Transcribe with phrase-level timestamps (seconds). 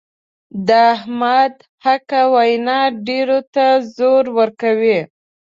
[0.67, 1.53] د احمد
[1.85, 3.65] حقه وینا ډېرو ته
[3.95, 4.99] زور ورکوي.